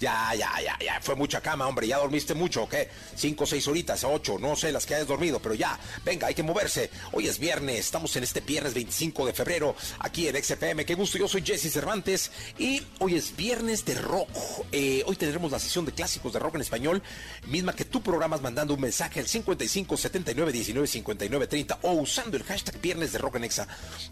[0.00, 2.88] ya, ya, ya, ya, fue mucha cama, hombre, ya dormiste mucho, ¿qué?
[3.14, 6.42] Cinco, seis horitas, ocho, no sé las que hayas dormido, pero ya, venga, hay que
[6.42, 6.90] moverse.
[7.12, 11.18] Hoy es viernes, estamos en este viernes 25 de febrero, aquí en XFM, qué gusto,
[11.18, 14.30] yo soy Jesse Cervantes y hoy es viernes de rock.
[14.72, 17.02] Eh, hoy tendremos la sesión de clásicos de rock en español,
[17.48, 22.38] misma que tú programas mandando un mensaje al 55 79 19 59 30 o usando
[22.38, 23.68] el hashtag viernes de rock en Exa.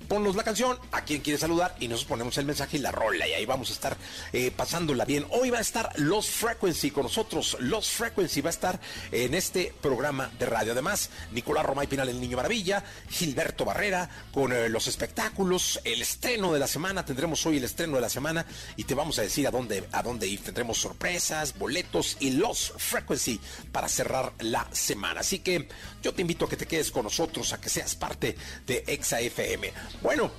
[0.07, 3.27] Ponnos la canción, a quien quieres saludar y nosotros ponemos el mensaje y la rola
[3.27, 3.97] y ahí vamos a estar
[4.35, 5.25] eh, pasándola bien.
[5.31, 7.57] Hoy va a estar Los Frequency con nosotros.
[7.61, 8.81] Los Frequency va a estar
[9.13, 10.73] en este programa de radio.
[10.73, 16.53] Además, Nicolás Romay Pinal, el Niño Maravilla, Gilberto Barrera con eh, los espectáculos, el estreno
[16.53, 17.05] de la semana.
[17.05, 20.03] Tendremos hoy el estreno de la semana y te vamos a decir a dónde, a
[20.03, 20.43] dónde ir.
[20.43, 23.41] Tendremos sorpresas, boletos y Los Frequency
[23.73, 25.21] para cerrar la semana.
[25.21, 25.69] Así que
[26.03, 29.21] yo te invito a que te quedes con nosotros, a que seas parte de Exa
[29.21, 29.73] FM.
[30.03, 30.31] Bueno,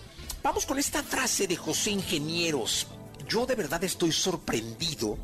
[0.43, 2.87] vamos con esta frase de José Ingenieros.
[3.29, 5.17] Yo de verdad estoy sorprendido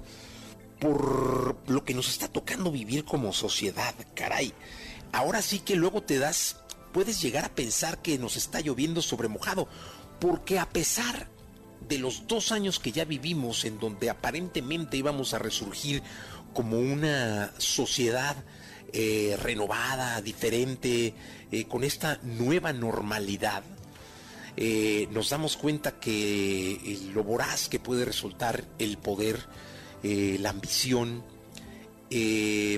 [0.80, 4.54] por lo que nos está tocando vivir como sociedad, caray.
[5.12, 6.58] Ahora sí que luego te das,
[6.94, 9.68] puedes llegar a pensar que nos está lloviendo sobre mojado,
[10.20, 11.30] porque a pesar
[11.88, 16.04] de los dos años que ya vivimos en donde aparentemente íbamos a resurgir
[16.54, 18.36] como una sociedad
[18.94, 21.16] eh, renovada, diferente,
[21.52, 23.64] eh, con esta nueva normalidad,
[24.58, 29.40] eh, nos damos cuenta que eh, lo voraz que puede resultar el poder,
[30.04, 31.24] eh, la ambición,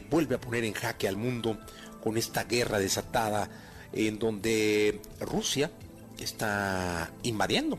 [0.09, 1.59] vuelve a poner en jaque al mundo
[2.01, 3.49] con esta guerra desatada
[3.93, 5.69] en donde Rusia
[6.17, 7.77] está invadiendo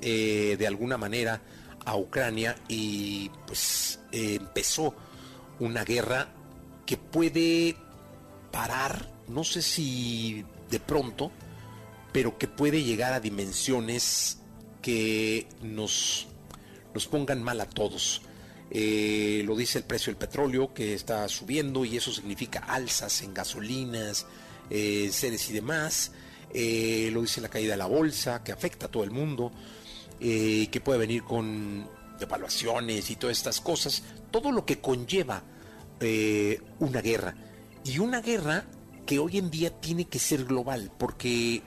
[0.00, 1.42] de alguna manera
[1.84, 4.94] a Ucrania y pues empezó
[5.58, 6.28] una guerra
[6.86, 7.74] que puede
[8.52, 11.32] parar, no sé si de pronto,
[12.12, 14.38] pero que puede llegar a dimensiones
[14.82, 16.26] que nos,
[16.94, 18.22] nos pongan mal a todos.
[18.70, 23.34] Eh, lo dice el precio del petróleo que está subiendo y eso significa alzas en
[23.34, 24.26] gasolinas,
[24.70, 26.12] eh, seres y demás.
[26.54, 29.52] Eh, lo dice la caída de la bolsa que afecta a todo el mundo,
[30.20, 31.86] eh, que puede venir con
[32.18, 34.02] devaluaciones y todas estas cosas.
[34.30, 35.44] Todo lo que conlleva
[36.80, 37.36] una guerra.
[37.84, 38.64] Y una guerra
[39.06, 41.62] que hoy en día tiene que ser global, porque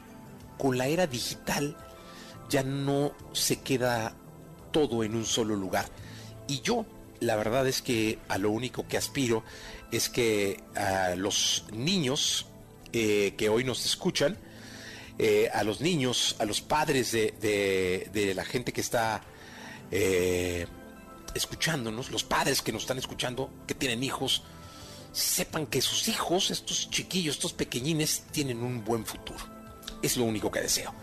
[0.57, 1.77] con la era digital
[2.49, 4.15] ya no se queda
[4.71, 5.85] todo en un solo lugar.
[6.47, 6.85] Y yo,
[7.19, 9.43] la verdad es que a lo único que aspiro
[9.91, 12.47] es que a los niños
[12.93, 14.37] eh, que hoy nos escuchan,
[15.17, 19.21] eh, a los niños, a los padres de, la gente que está
[19.91, 20.67] eh,
[21.33, 24.43] escuchándonos, los padres que nos están escuchando, que tienen hijos,
[25.13, 29.54] sepan que sus hijos, estos chiquillos, estos pequeñines, tienen un buen futuro.
[30.01, 30.93] Es lo único que deseo.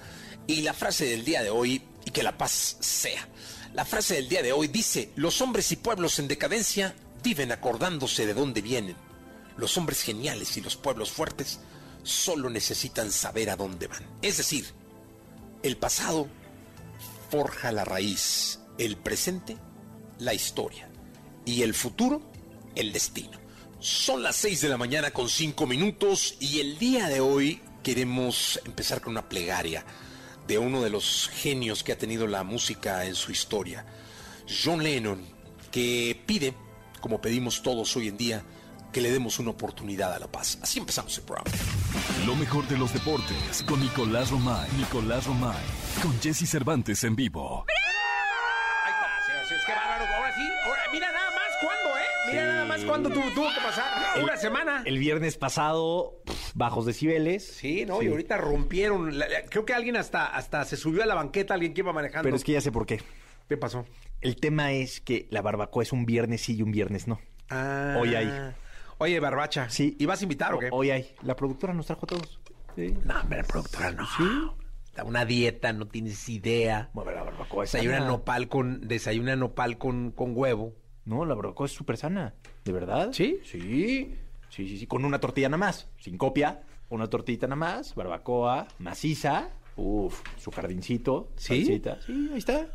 [0.47, 3.29] Y la frase del día de hoy, y que la paz sea.
[3.75, 8.27] La frase del día de hoy dice, los hombres y pueblos en decadencia viven acordándose
[8.27, 8.97] de dónde vienen.
[9.57, 11.61] Los hombres geniales y los pueblos fuertes
[12.03, 14.05] solo necesitan saber a dónde van.
[14.21, 14.67] Es decir,
[15.63, 16.29] el pasado
[17.31, 19.57] forja la raíz, el presente
[20.19, 20.89] la historia
[21.45, 22.23] y el futuro
[22.75, 23.39] el destino.
[23.81, 28.61] Son las 6 de la mañana con 5 minutos y el día de hoy queremos
[28.65, 29.85] empezar con una plegaria
[30.47, 33.85] de uno de los genios que ha tenido la música en su historia,
[34.47, 35.25] John Lennon,
[35.71, 36.55] que pide,
[37.01, 38.43] como pedimos todos hoy en día,
[38.93, 40.59] que le demos una oportunidad a la paz.
[40.61, 41.51] Así empezamos el programa.
[42.27, 44.71] Lo mejor de los deportes con Nicolás Romay.
[44.77, 45.63] Nicolás Romay.
[46.03, 47.65] Con Jesse Cervantes en vivo.
[47.69, 50.15] Ahí está, bárbaro.
[50.15, 52.31] Ahora sí, ahora, mira nada más cuándo, ¿eh?
[52.31, 54.23] Mira nada más cuándo tuvo, tuvo que pasar.
[54.23, 54.83] Una semana.
[54.85, 56.22] El viernes pasado,
[56.55, 57.47] bajos decibeles.
[57.47, 58.03] Sí, ¿no?
[58.03, 59.19] Y ahorita rompieron.
[59.19, 61.93] la- la- creo que alguien hasta, hasta se subió a la banqueta, alguien que iba
[61.93, 62.25] manejando.
[62.25, 63.01] Pero es que ya sé por qué.
[63.49, 63.85] ¿Qué pasó?
[64.21, 67.21] El tema es que la barbacoa es un viernes sí y un viernes no.
[67.51, 67.97] Ah.
[68.01, 68.31] Hoy hay.
[68.99, 69.69] Oye, Barbacha.
[69.69, 69.97] Sí.
[69.99, 70.69] ¿Y vas a invitar o qué?
[70.71, 71.15] Hoy hay.
[71.23, 72.39] La productora nos trajo a todos.
[72.77, 72.95] Sí.
[73.05, 74.07] No, hombre, productora, no.
[74.17, 74.25] Sí.
[74.87, 76.91] Está una dieta, no tienes idea.
[76.93, 78.07] Bueno, la barbacoa es Desayuna sana.
[78.09, 80.75] nopal con, desayuna nopal con, con huevo.
[81.05, 82.35] No, la barbacoa es súper sana.
[82.65, 83.11] ¿De verdad?
[83.13, 83.41] ¿Sí?
[83.45, 84.15] Sí.
[84.53, 84.87] Sí, sí, sí.
[84.87, 85.89] Con una tortilla nada más.
[85.99, 86.61] Sin copia.
[86.91, 87.95] Una tortillita nada más.
[87.95, 88.69] Barbacoa.
[88.79, 89.49] Maciza.
[89.77, 90.21] Uf.
[90.37, 91.31] Su jardincito.
[91.37, 91.65] ¿Sí?
[91.65, 91.99] salsita.
[92.03, 92.69] Sí, ahí está.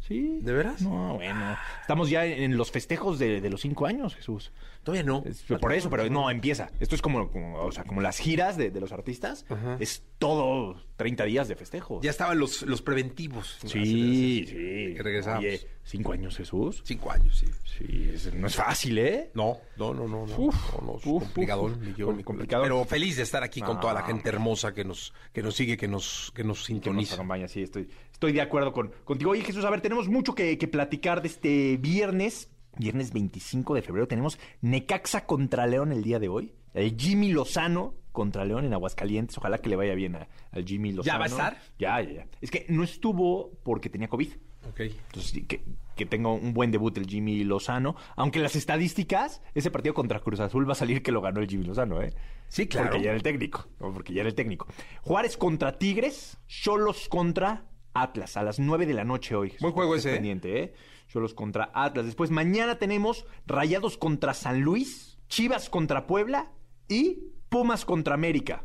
[0.00, 0.40] Sí.
[0.42, 0.82] ¿De veras?
[0.82, 1.56] No, bueno.
[1.80, 4.52] Estamos ya en los festejos de, de los cinco años, Jesús.
[4.82, 5.22] Todavía no.
[5.24, 6.70] Es por eso, pero no, empieza.
[6.80, 9.44] Esto es como, como, o sea, como las giras de, de los artistas.
[9.78, 12.02] Es todo 30 días de festejos.
[12.02, 13.58] Ya estaban los, los preventivos.
[13.64, 14.94] Sí, sí.
[14.96, 15.40] Que regresamos.
[15.40, 16.82] Oye, ¿cinco años, Jesús?
[16.84, 17.46] Cinco años, sí.
[17.78, 19.30] Sí, es- no es fácil, ¿eh?
[19.34, 20.26] No, no, no, no.
[20.26, 20.36] no.
[20.36, 22.64] Uf, no, no, es uf, uf, yo, complicadón.
[22.64, 25.54] Pero feliz de estar aquí con toda la Ah, gente hermosa que nos, que nos
[25.54, 27.14] sigue, que nos, que nos Que nos sintoniza.
[27.14, 29.30] acompaña, sí, estoy, estoy de acuerdo con, contigo.
[29.30, 32.48] Oye, Jesús, a ver, tenemos mucho que, que platicar de este viernes.
[32.78, 36.52] Viernes 25 de febrero tenemos Necaxa contra León el día de hoy.
[36.74, 39.36] El Jimmy Lozano contra León en Aguascalientes.
[39.38, 41.14] Ojalá que le vaya bien a- al Jimmy Lozano.
[41.14, 41.58] ¿Ya va a estar?
[41.78, 42.26] Ya, ya, ya.
[42.40, 44.32] Es que no estuvo porque tenía COVID.
[44.70, 44.80] Ok.
[44.80, 45.62] Entonces, que,
[45.96, 47.94] que tenga un buen debut el Jimmy Lozano.
[48.16, 51.48] Aunque las estadísticas, ese partido contra Cruz Azul va a salir que lo ganó el
[51.48, 52.14] Jimmy Lozano, ¿eh?
[52.48, 52.88] Sí, claro.
[52.90, 53.66] Porque ya era el técnico.
[53.80, 53.92] ¿no?
[53.92, 54.66] Porque ya era el técnico.
[55.02, 57.64] Juárez contra Tigres, Cholos contra
[57.94, 59.52] Atlas, a las 9 de la noche hoy.
[59.60, 60.14] Buen juego ese, ¿eh?
[60.14, 60.74] Pendiente, ¿eh?
[61.12, 62.06] Cholos contra Atlas.
[62.06, 66.50] Después, mañana tenemos Rayados contra San Luis, Chivas contra Puebla
[66.88, 67.18] y
[67.50, 68.64] Pumas contra América.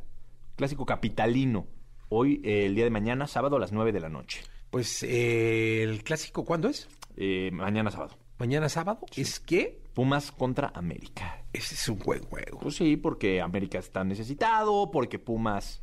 [0.55, 1.67] Clásico capitalino.
[2.07, 4.41] Hoy, eh, el día de mañana, sábado a las 9 de la noche.
[4.69, 6.88] Pues eh, el clásico, ¿cuándo es?
[7.17, 8.17] Eh, mañana sábado.
[8.39, 9.01] Mañana sábado.
[9.17, 11.44] ¿Es que Pumas contra América.
[11.51, 12.59] ese es un buen juego.
[12.59, 15.81] Pues sí, porque América está necesitado, porque Pumas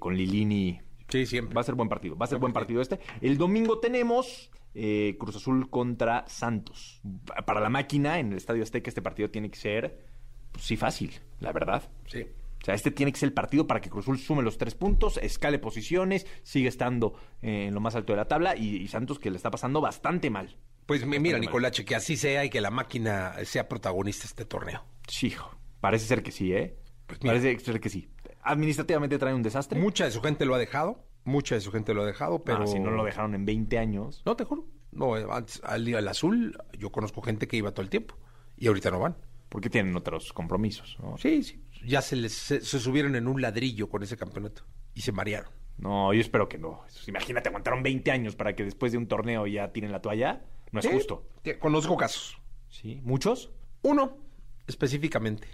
[0.00, 1.54] con Lilini Sí, siempre.
[1.54, 2.16] va a ser buen partido.
[2.16, 2.98] Va a ser buen partido este.
[3.20, 7.00] El domingo tenemos eh, Cruz Azul contra Santos.
[7.46, 10.04] Para la máquina en el Estadio Azteca este partido tiene que ser,
[10.52, 11.90] pues sí, fácil, la verdad.
[12.06, 12.26] Sí.
[12.62, 14.74] O sea, este tiene que ser el partido para que Cruz Azul sume los tres
[14.74, 18.86] puntos, escale posiciones, sigue estando eh, en lo más alto de la tabla y, y
[18.88, 20.56] Santos que le está pasando bastante mal.
[20.84, 21.38] Pues mi- mira.
[21.38, 24.84] Nicolache, que así sea y que la máquina sea protagonista de este torneo.
[25.08, 26.76] Sí, hijo, parece ser que sí, ¿eh?
[27.06, 28.08] Pues parece ser que sí.
[28.42, 29.78] Administrativamente trae un desastre.
[29.80, 32.62] Mucha de su gente lo ha dejado, mucha de su gente lo ha dejado, pero...
[32.62, 34.22] Ah, si no lo dejaron en 20 años.
[34.24, 34.66] No, te juro.
[34.92, 38.16] No, antes, al, al azul, yo conozco gente que iba todo el tiempo
[38.56, 39.16] y ahorita no van.
[39.48, 41.16] Porque tienen otros compromisos, ¿no?
[41.18, 41.62] Sí, sí.
[41.86, 44.62] Ya se les se, se subieron en un ladrillo con ese campeonato
[44.94, 45.50] y se marearon.
[45.78, 46.82] No, yo espero que no.
[47.06, 50.44] Imagínate, aguantaron 20 años para que después de un torneo ya tiren la toalla.
[50.72, 51.26] No es Sí, justo.
[51.42, 52.38] te- Conozco casos.
[52.68, 53.00] ¿Sí?
[53.02, 53.50] ¿Muchos?
[53.82, 54.18] Uno,
[54.66, 55.48] específicamente.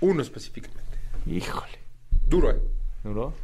[0.00, 0.96] Uno específicamente.
[1.26, 1.78] Híjole.
[2.26, 2.62] Duro, ¿eh?
[3.02, 3.34] ¿Duro?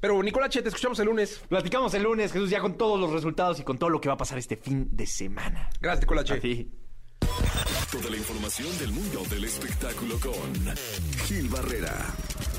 [0.00, 1.40] Pero, Nicolache, te escuchamos el lunes.
[1.48, 4.14] Platicamos el lunes, Jesús, ya con todos los resultados y con todo lo que va
[4.14, 5.68] a pasar este fin de semana.
[5.80, 6.34] Gracias, Nicolache.
[6.34, 6.70] A ti.
[7.90, 10.76] Toda la información del mundo del espectáculo con
[11.26, 11.94] Gil Barrera,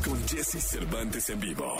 [0.03, 1.75] con Jesse Cervantes en vivo.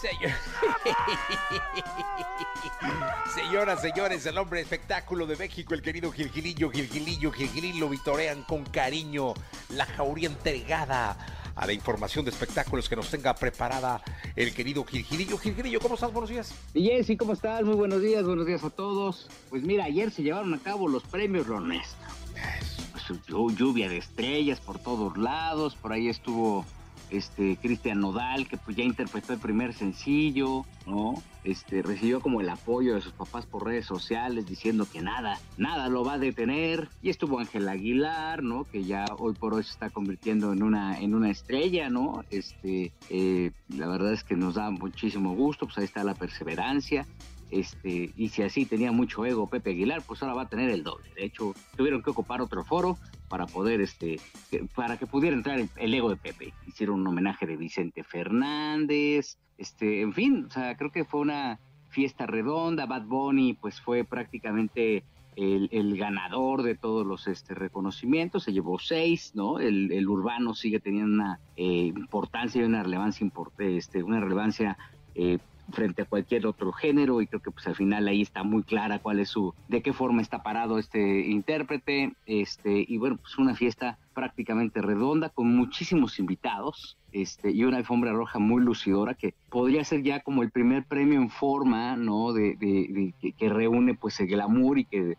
[0.00, 0.34] Señor-
[3.34, 8.64] Señoras, señores, el hombre espectáculo de México, el querido Gilgilillo, Gilgilillo, Gilgilín, lo vitorean con
[8.64, 9.34] cariño.
[9.70, 11.16] La jauría entregada
[11.56, 14.02] a la información de espectáculos que nos tenga preparada
[14.36, 15.38] el querido Gilgilillo.
[15.38, 16.12] Gilgilillo, ¿cómo estás?
[16.12, 16.54] Buenos días.
[16.74, 17.62] Y Jessy, ¿cómo estás?
[17.62, 19.28] Muy buenos días, buenos días a todos.
[19.50, 21.96] Pues mira, ayer se llevaron a cabo los premios Lo.
[22.92, 26.64] Pues, llu- lluvia de estrellas por todos lados, por ahí estuvo
[27.16, 31.14] este Cristian Nodal, que pues ya interpretó el primer sencillo, ¿no?
[31.44, 35.88] Este, recibió como el apoyo de sus papás por redes sociales diciendo que nada, nada
[35.88, 36.88] lo va a detener.
[37.02, 38.64] Y estuvo Ángel Aguilar, ¿no?
[38.64, 40.98] Que ya hoy por hoy se está convirtiendo en una,
[41.30, 42.24] estrella, ¿no?
[42.30, 47.06] Este, eh, la verdad es que nos da muchísimo gusto, pues ahí está la perseverancia.
[47.50, 50.82] Este, y si así tenía mucho ego Pepe Aguilar, pues ahora va a tener el
[50.82, 51.08] doble.
[51.14, 52.98] De hecho, tuvieron que ocupar otro foro
[53.34, 54.20] para poder, este,
[54.76, 56.54] para que pudiera entrar el, ego de Pepe.
[56.68, 61.58] Hicieron un homenaje de Vicente Fernández, este, en fin, o sea, creo que fue una
[61.88, 62.86] fiesta redonda.
[62.86, 65.02] Bad Bunny, pues fue prácticamente
[65.34, 69.58] el, ganador de todos los este, reconocimientos, se llevó seis, ¿no?
[69.58, 74.78] El, el urbano sigue teniendo una eh, importancia y una relevancia importante, este, una relevancia
[75.16, 75.38] eh,
[75.72, 78.98] frente a cualquier otro género y creo que pues al final ahí está muy clara
[78.98, 83.54] cuál es su de qué forma está parado este intérprete este y bueno pues una
[83.54, 89.84] fiesta prácticamente redonda con muchísimos invitados este, y una alfombra roja muy lucidora que podría
[89.84, 92.32] ser ya como el primer premio en forma, ¿no?
[92.32, 95.16] De, que, reúne pues el glamour y que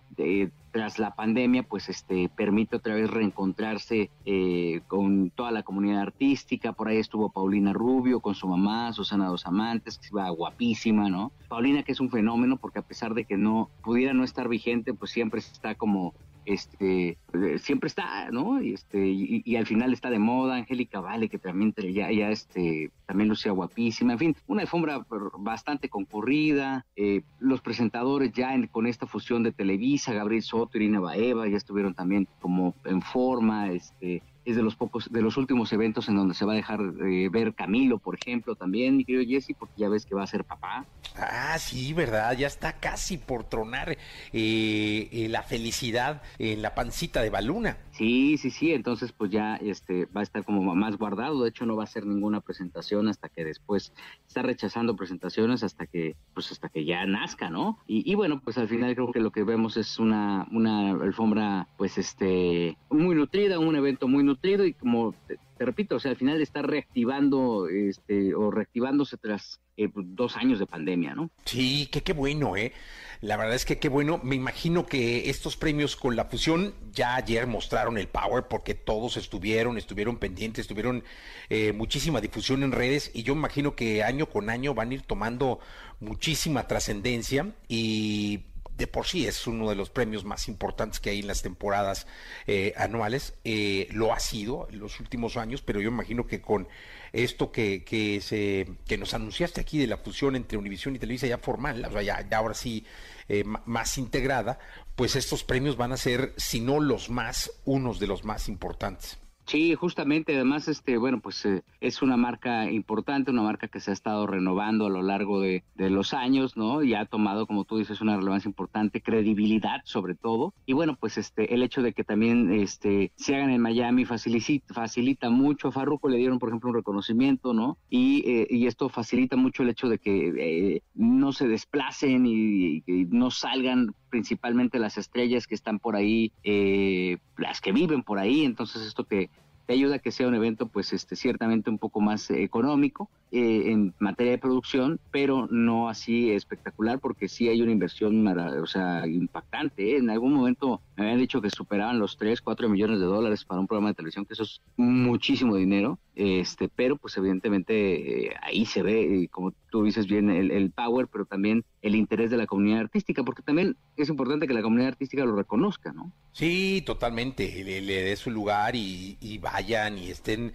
[0.75, 6.73] tras la pandemia pues este permite otra vez reencontrarse eh, con toda la comunidad artística.
[6.73, 11.31] Por ahí estuvo Paulina Rubio con su mamá, Susana Dos Amantes, que iba guapísima, ¿no?
[11.47, 14.93] Paulina que es un fenómeno porque a pesar de que no pudiera no estar vigente,
[14.93, 16.13] pues siempre está como
[16.45, 18.61] este eh, siempre está, ¿no?
[18.61, 22.91] Y este y, al final está de moda Angélica Vale que también ya ya este
[23.05, 25.05] también lucía guapísima, en fin, una alfombra
[25.37, 31.47] bastante concurrida, eh, los presentadores ya con esta fusión de Televisa, Gabriel Soto, Irina Baeva
[31.47, 36.07] ya estuvieron también como en forma, este es de los pocos, de los últimos eventos
[36.07, 39.73] en donde se va a dejar ver Camilo, por ejemplo, también, mi querido Jesse, porque
[39.77, 40.85] ya ves que va a ser papá.
[41.17, 43.97] Ah, sí, verdad, ya está casi por tronar eh,
[44.31, 47.77] eh, la felicidad en la pancita de Baluna.
[47.95, 51.65] Sí, sí, sí, entonces pues ya este va a estar como más guardado, de hecho
[51.65, 53.93] no va a ser ninguna presentación hasta que después
[54.27, 57.79] está rechazando presentaciones hasta que pues hasta que ya nazca, ¿no?
[57.87, 61.69] Y, y bueno, pues al final creo que lo que vemos es una una alfombra
[61.77, 66.17] pues este muy nutrida, un evento muy nutrido y como te, repito, o sea, al
[66.17, 71.29] final está reactivando este, o reactivándose tras eh, pues, dos años de pandemia, ¿no?
[71.45, 72.73] Sí, qué bueno, ¿eh?
[73.21, 74.19] La verdad es que qué bueno.
[74.23, 79.17] Me imagino que estos premios con la fusión ya ayer mostraron el power porque todos
[79.17, 81.03] estuvieron, estuvieron pendientes, tuvieron
[81.49, 85.01] eh, muchísima difusión en redes y yo imagino que año con año van a ir
[85.01, 85.59] tomando
[85.99, 88.43] muchísima trascendencia y
[88.77, 92.07] de por sí es uno de los premios más importantes que hay en las temporadas
[92.45, 93.33] eh, anuales.
[93.43, 96.67] Eh, lo ha sido en los últimos años, pero yo imagino que con
[97.15, 101.27] esto que, que, se, que nos anunciaste aquí de la fusión entre Univisión y Televisa
[101.27, 102.85] ya formal, o sea, ya, ahora sí
[103.29, 104.59] eh, más integrada,
[104.95, 109.17] pues estos premios van a ser, si no los más, unos de los más importantes.
[109.45, 113.91] Sí, justamente, además, este, bueno, pues eh, es una marca importante, una marca que se
[113.91, 116.81] ha estado renovando a lo largo de, los años, ¿no?
[116.81, 120.55] Y ha tomado, como tú dices, una relevancia importante, credibilidad sobre todo.
[120.65, 124.73] Y bueno, pues este, el hecho de que también este, se hagan en Miami facilita,
[124.73, 125.67] facilita mucho.
[125.67, 127.77] A Farruko le dieron, por ejemplo, un reconocimiento, ¿no?
[127.87, 130.33] Y, eh, y esto facilita mucho el hecho de que
[130.75, 136.31] eh, no se desplacen y, y, no salgan principalmente las estrellas que están por ahí,
[136.45, 139.29] eh, las que viven por ahí, entonces esto que
[139.65, 143.63] te ayuda a que sea un evento pues este ciertamente un poco más económico eh,
[143.73, 149.05] en materia de producción, pero no así espectacular porque sí hay una inversión o sea,
[149.05, 149.91] impactante.
[149.91, 149.97] ¿eh?
[149.97, 153.59] En algún momento me habían dicho que superaban los 3, 4 millones de dólares para
[153.59, 158.65] un programa de televisión, que eso es muchísimo dinero, este, pero pues evidentemente eh, ahí
[158.65, 162.79] se ve, como tú dices bien, el, power, pero también el interés de la comunidad
[162.79, 166.11] artística, porque también es importante que la comunidad artística lo reconozca, ¿no?
[166.31, 170.53] Sí, totalmente, le, dé su lugar y, y vayan y estén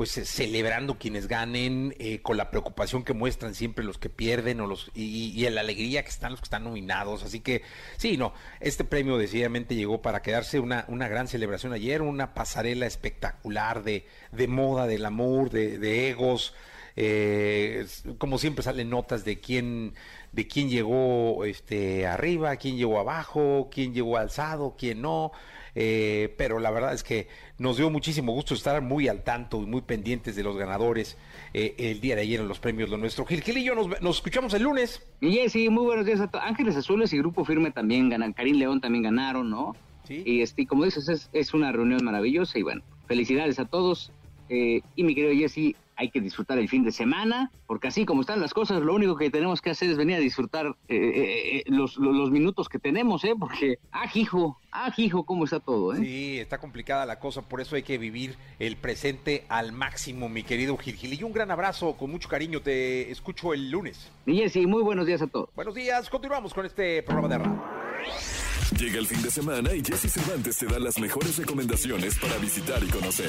[0.00, 4.62] pues eh, celebrando quienes ganen, eh, con la preocupación que muestran siempre los que pierden
[4.62, 7.22] o los y, y, la alegría que están los que están nominados.
[7.22, 7.60] Así que
[7.98, 12.86] sí, no, este premio decididamente llegó para quedarse una, una gran celebración ayer, una pasarela
[12.86, 16.54] espectacular de, de moda, del amor, de, de egos.
[17.02, 17.86] Eh,
[18.18, 19.94] como siempre salen notas de quién
[20.32, 25.32] de quién llegó este arriba, quién llegó abajo, quién llegó alzado, quién no.
[25.74, 27.26] Eh, pero la verdad es que
[27.56, 31.16] nos dio muchísimo gusto estar muy al tanto y muy pendientes de los ganadores
[31.54, 33.24] eh, el día de ayer en los premios Lo Nuestro.
[33.24, 35.02] Gil, Gil y yo nos, escuchamos el lunes.
[35.22, 36.44] Y sí, muy buenos días a todos.
[36.44, 38.34] Ángeles Azules y Grupo Firme también ganan.
[38.34, 39.74] Karim León también ganaron, ¿no?
[40.06, 40.22] Sí.
[40.26, 44.12] Y este, como dices, es, es una reunión maravillosa y bueno, felicidades a todos.
[44.50, 48.22] Eh, y mi querido Jesse, hay que disfrutar el fin de semana, porque así como
[48.22, 51.56] están las cosas, lo único que tenemos que hacer es venir a disfrutar eh, eh,
[51.58, 53.34] eh, los, minutos que tenemos, ¿eh?
[53.38, 55.98] Porque, ah, hijo, ah, hijo, cómo está todo, ¿eh?
[55.98, 60.42] Sí, está complicada la cosa, por eso hay que vivir el presente al máximo, mi
[60.42, 64.10] querido Gil Y un gran abrazo, con mucho cariño, te escucho el lunes.
[64.24, 65.50] Y Jessy, muy buenos días a todos.
[65.54, 68.49] Buenos días, continuamos con este programa de radio.
[68.80, 72.82] Llega el fin de semana y Jesse Cervantes te da las mejores recomendaciones para visitar
[72.82, 73.28] y conocer.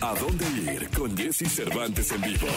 [0.00, 2.48] ¿A dónde ir con Jesse Cervantes en vivo?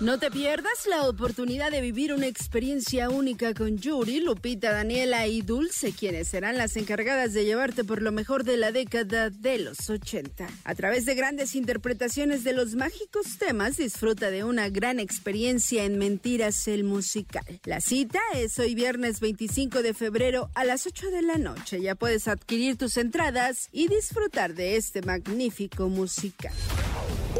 [0.00, 5.42] No te pierdas la oportunidad de vivir una experiencia única con Yuri, Lupita, Daniela y
[5.42, 9.88] Dulce, quienes serán las encargadas de llevarte por lo mejor de la década de los
[9.88, 10.44] 80.
[10.64, 15.98] A través de grandes interpretaciones de los mágicos temas, disfruta de una gran experiencia en
[15.98, 17.44] Mentiras el Musical.
[17.64, 21.38] La cita es hoy viernes 25 de febrero a las 8 de la
[21.80, 26.52] ya puedes adquirir tus entradas y disfrutar de este magnífico musical.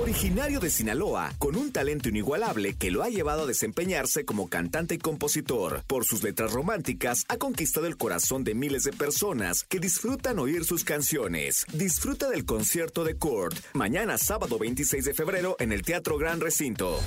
[0.00, 4.94] Originario de Sinaloa, con un talento inigualable que lo ha llevado a desempeñarse como cantante
[4.94, 5.82] y compositor.
[5.86, 10.64] Por sus letras románticas, ha conquistado el corazón de miles de personas que disfrutan oír
[10.64, 11.64] sus canciones.
[11.72, 17.00] Disfruta del concierto de Kurt, mañana sábado 26 de febrero en el Teatro Gran Recinto.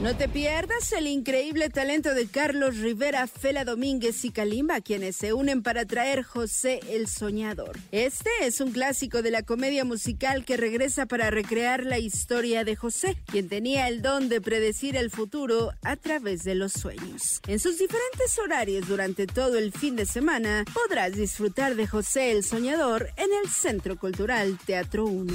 [0.00, 5.32] No te pierdas el increíble talento de Carlos Rivera, Fela Domínguez y Kalimba, quienes se
[5.32, 7.76] unen para traer José el Soñador.
[7.90, 12.76] Este es un clásico de la comedia musical que regresa para recrear la historia de
[12.76, 17.40] José, quien tenía el don de predecir el futuro a través de los sueños.
[17.48, 22.44] En sus diferentes horarios durante todo el fin de semana, podrás disfrutar de José el
[22.44, 25.34] Soñador en el Centro Cultural Teatro 1.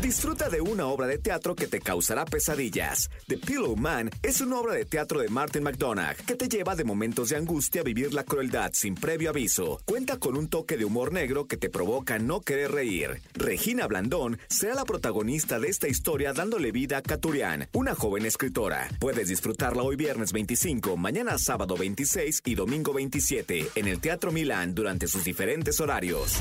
[0.00, 3.10] Disfruta de una obra de teatro que te causará pesadillas.
[3.26, 6.84] The Pillow Man es una obra de teatro de Martin McDonagh que te lleva de
[6.84, 9.78] momentos de angustia a vivir la crueldad sin previo aviso.
[9.84, 13.20] Cuenta con un toque de humor negro que te provoca no querer reír.
[13.34, 18.88] Regina Blandón será la protagonista de esta historia dándole vida a Caturian, una joven escritora.
[19.00, 24.74] Puedes disfrutarla hoy viernes 25, mañana sábado 26 y domingo 27 en el Teatro Milán
[24.74, 26.40] durante sus diferentes horarios.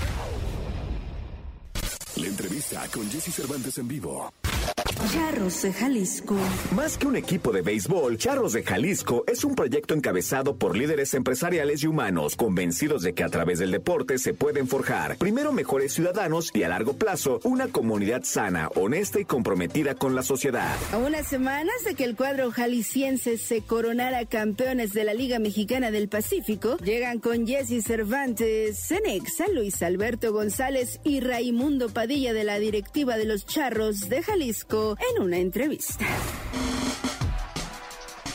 [2.30, 4.32] Entrevista con Jesse Cervantes en vivo.
[5.08, 6.36] Charros de Jalisco.
[6.76, 11.14] Más que un equipo de béisbol, Charros de Jalisco es un proyecto encabezado por líderes
[11.14, 15.94] empresariales y humanos, convencidos de que a través del deporte se pueden forjar, primero mejores
[15.94, 20.76] ciudadanos y a largo plazo, una comunidad sana, honesta y comprometida con la sociedad.
[20.92, 25.90] A unas semanas de que el cuadro jalisciense se coronara campeones de la Liga Mexicana
[25.90, 32.60] del Pacífico, llegan con Jesse Cervantes, Cenexa, Luis Alberto González y Raimundo Padilla de la
[32.60, 36.06] directiva de los Charros de Jalisco en una entrevista.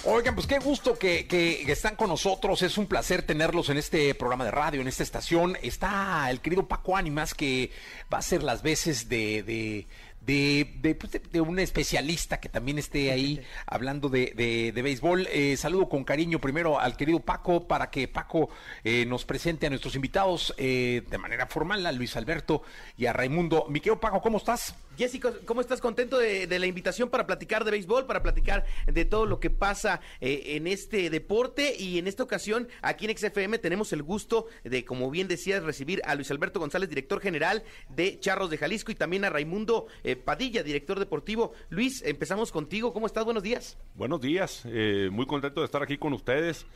[0.06, 2.60] Oigan, pues qué gusto que, que están con nosotros.
[2.60, 5.56] Es un placer tenerlos en este programa de radio, en esta estación.
[5.62, 7.70] Está el querido Paco Ánimas, que
[8.12, 9.86] va a ser las veces de, de,
[10.20, 14.82] de, de, pues, de- de un especialista que también esté ahí hablando de, de- de
[14.82, 15.26] béisbol.
[15.32, 18.50] Eh, saludo con cariño primero al querido Paco para que Paco
[18.84, 22.60] eh, nos presente a nuestros invitados eh, de manera formal, a Luis Alberto
[22.98, 23.64] y a Raimundo.
[23.70, 24.74] Mi querido Paco, ¿cómo estás?
[24.96, 25.80] Jessica, ¿cómo estás?
[25.80, 30.00] ¿Contento de, la invitación para platicar de béisbol, para platicar de todo lo que pasa
[30.20, 31.74] eh, en este deporte?
[31.76, 36.00] Y en esta ocasión, aquí en XFM tenemos el gusto de, como bien decías, recibir
[36.04, 40.14] a Luis Alberto González, director general de Charros de Jalisco, y también a Raimundo eh,
[40.14, 41.54] Padilla, director deportivo.
[41.70, 42.92] Luis, empezamos contigo.
[42.92, 43.24] ¿Cómo estás?
[43.24, 43.76] Buenos días.
[43.96, 46.66] Buenos días, eh, muy contento de estar aquí con ustedes.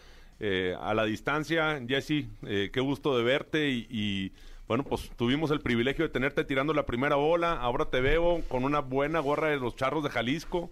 [0.81, 4.33] A la distancia, Jesse, qué gusto de verte y,
[4.69, 8.65] bueno, pues tuvimos el privilegio de tenerte tirando la primera bola, ahora te veo con
[8.65, 10.71] una buena gorra de los charros de Jalisco.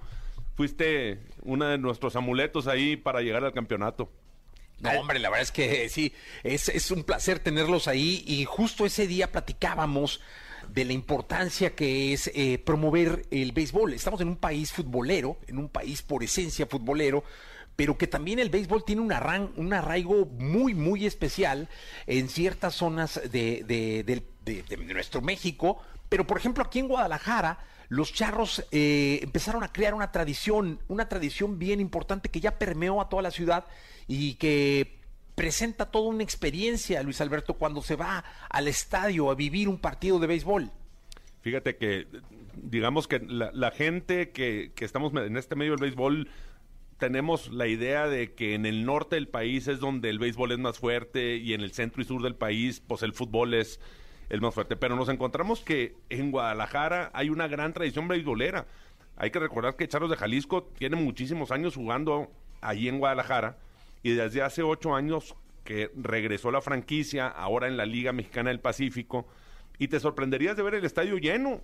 [0.54, 4.10] Fuiste uno de nuestros amuletos ahí para llegar al campeonato.
[4.80, 6.12] No, hombre, la verdad es que sí,
[6.44, 10.20] es, es un placer tenerlos ahí y justo ese día platicábamos
[10.68, 13.94] de la importancia que es eh, promover el béisbol.
[13.94, 17.24] Estamos en un país futbolero, en un país por esencia futbolero,
[17.76, 21.68] pero que también el béisbol tiene un, arran- un arraigo muy, muy especial
[22.06, 24.22] en ciertas zonas de, de-
[24.94, 25.78] nuestro México.
[26.08, 27.58] Pero, por ejemplo, aquí en Guadalajara,
[27.88, 33.00] los charros eh, empezaron a crear una tradición, una tradición bien importante que ya permeó
[33.00, 33.66] a toda la ciudad
[34.08, 34.98] y que
[35.34, 40.18] presenta toda una experiencia, Luis Alberto, cuando se va al estadio a vivir un partido
[40.18, 40.70] de béisbol.
[41.42, 42.06] Fíjate que,
[42.54, 46.28] digamos que la, la gente que, que estamos en este medio del béisbol,
[46.98, 50.58] tenemos la idea de que en el norte del país es donde el béisbol es
[50.58, 53.80] más fuerte y en el centro y sur del país, pues el fútbol es
[54.28, 54.76] el más fuerte.
[54.76, 58.66] Pero nos encontramos que en Guadalajara hay una gran tradición beisbolera.
[59.16, 62.30] Hay que recordar que Charros de Jalisco tiene muchísimos años jugando
[62.60, 63.58] allí en Guadalajara
[64.02, 68.60] y desde hace ocho años que regresó la franquicia, ahora en la Liga Mexicana del
[68.60, 69.26] Pacífico,
[69.78, 71.60] y te sorprenderías de ver el estadio lleno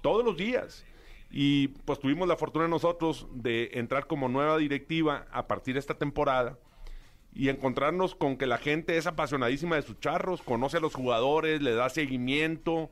[0.00, 0.84] todos los días.
[1.30, 5.94] Y pues tuvimos la fortuna nosotros de entrar como nueva directiva a partir de esta
[5.94, 6.58] temporada
[7.32, 11.62] y encontrarnos con que la gente es apasionadísima de sus charros, conoce a los jugadores,
[11.62, 12.90] le da seguimiento,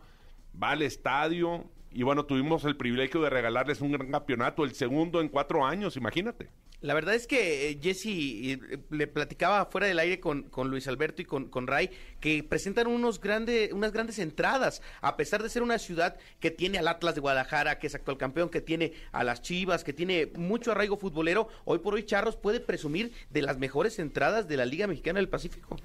[0.61, 5.21] va al estadio y bueno, tuvimos el privilegio de regalarles un gran campeonato, el segundo
[5.21, 6.51] en cuatro años, imagínate.
[6.81, 10.87] La verdad es que eh, Jesse eh, le platicaba fuera del aire con, con Luis
[10.87, 15.65] Alberto y con, Ray que presentan unos grande, unas grandes entradas, a pesar de ser
[15.65, 19.25] una ciudad que tiene al Atlas de Guadalajara, que es actual campeón, que tiene a
[19.25, 21.49] las Chivas, que tiene mucho arraigo futbolero.
[21.65, 25.29] Hoy por hoy Charros puede presumir de las mejores entradas de la Liga Mexicana del
[25.29, 25.77] Pacífico.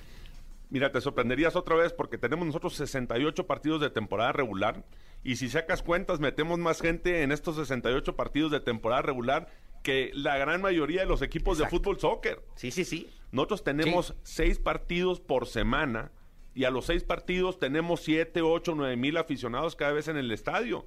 [0.70, 4.84] Mira, te sorprenderías otra vez porque tenemos nosotros 68 partidos de temporada regular
[5.24, 9.50] y si sacas cuentas metemos más gente en estos 68 partidos de temporada regular
[9.84, 11.76] que la gran mayoría de los equipos Exacto.
[11.76, 12.42] de fútbol soccer.
[12.56, 13.10] Sí, sí, sí.
[13.32, 14.14] Nosotros tenemos Sí.
[14.24, 16.12] seis partidos por semana
[16.56, 20.32] y a los seis partidos tenemos siete, ocho, nueve mil aficionados cada vez en el
[20.32, 20.86] estadio.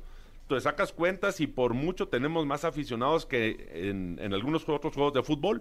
[0.48, 5.12] te sacas cuentas y por mucho tenemos más aficionados que en, en algunos otros juegos
[5.12, 5.60] de fútbol.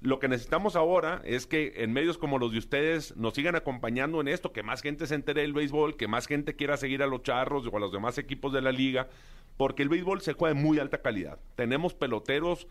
[0.00, 4.20] Lo que necesitamos ahora es que en medios como los de ustedes nos sigan acompañando
[4.20, 7.08] en esto, que más gente se entere del béisbol, que más gente quiera seguir a
[7.08, 9.08] los charros o a los demás equipos de la liga,
[9.56, 11.40] porque el béisbol se juega de muy alta calidad.
[11.56, 12.68] Tenemos peloteros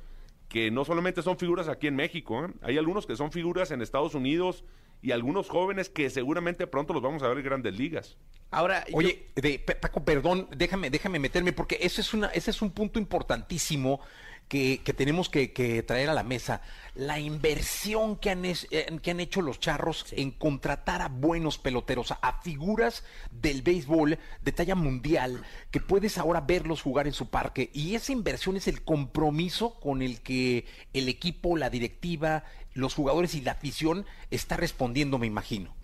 [0.47, 2.53] que no solamente son figuras aquí en México, ¿eh?
[2.61, 4.63] hay algunos que son figuras en Estados Unidos
[5.01, 8.17] y algunos jóvenes que seguramente pronto los vamos a ver en grandes ligas.
[8.49, 12.71] Ahora, oye, de, Paco, perdón, déjame, déjame meterme porque ese es una, ese es un
[12.71, 13.99] punto importantísimo
[14.47, 16.62] que, tenemos que, traer a la mesa.
[16.95, 18.55] La inversión que han, eh,
[19.01, 24.51] que han hecho los charros en contratar a buenos peloteros, a, figuras del béisbol de
[24.51, 27.69] talla mundial, que puedes ahora verlos jugar en su parque.
[27.73, 33.36] Y esa inversión es el compromiso con el que el equipo, la directiva, los jugadores
[33.36, 35.75] y la afición está respondiendo, me imagino.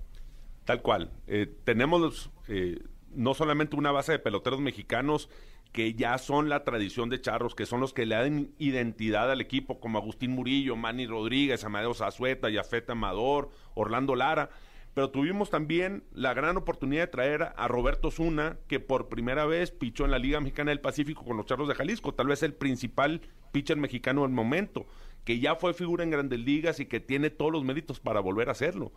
[0.66, 1.12] Tal cual.
[1.28, 2.80] Eh, tenemos eh,
[3.14, 5.30] no solamente una base de peloteros mexicanos
[5.74, 9.42] que ya son la tradición de Charros, que son los que le dan identidad al
[9.42, 14.52] equipo, como Agustín Murillo, Manny Rodríguez, Amadeo Zazueta, Yafet Amador, Orlando Lara.
[14.94, 19.72] Pero tuvimos también la gran oportunidad de traer a Roberto Zuna, que por primera vez
[19.72, 22.54] pichó en la Liga Mexicana del Pacífico con los Charros de Jalisco, tal vez el
[22.54, 24.86] principal pitcher mexicano del momento,
[25.24, 28.50] que ya fue figura en grandes ligas y que tiene todos los méritos para volver
[28.50, 28.92] a hacerlo.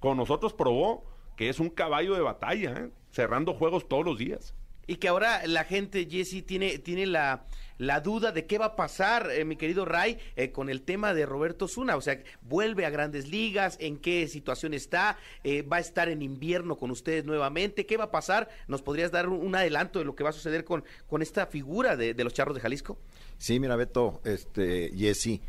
[0.00, 1.04] Con nosotros probó
[1.36, 2.90] que es un caballo de batalla, ¿eh?
[3.10, 4.56] cerrando juegos todos los días.
[4.86, 7.46] Y que ahora la gente, Jesse, tiene, tiene la,
[7.78, 11.14] la duda de qué va a pasar, eh, mi querido Ray, eh, con el tema
[11.14, 11.96] de Roberto Zuna.
[11.96, 16.22] O sea, vuelve a grandes ligas, en qué situación está, eh, va a estar en
[16.22, 18.48] invierno con ustedes nuevamente, qué va a pasar.
[18.68, 21.96] ¿Nos podrías dar un, adelanto de lo que va a suceder con, con esta figura
[21.96, 22.98] de, de, los charros de Jalisco?
[23.38, 25.40] Sí, mira, Beto, este, Jesse,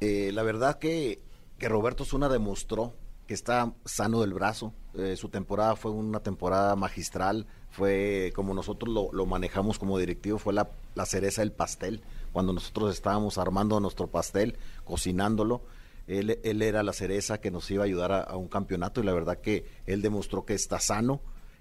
[0.00, 1.20] la verdad que,
[1.58, 2.94] que Roberto Zuna demostró
[3.26, 4.72] que está sano del brazo.
[5.16, 10.70] su temporada fue una temporada magistral fue como nosotros lo, manejamos como directivo, fue la,
[11.04, 12.00] cereza del pastel.
[12.32, 15.60] Cuando nosotros estábamos armando nuestro pastel, cocinándolo,
[16.06, 19.12] él, él era la cereza que nos iba a ayudar a, un campeonato y la
[19.12, 21.20] verdad que él demostró que está sano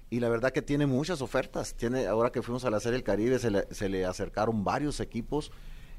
[0.09, 1.73] y la verdad que tiene muchas ofertas.
[1.73, 5.51] Tiene, ahora que fuimos a la Serie Caribe se le, se le acercaron varios equipos.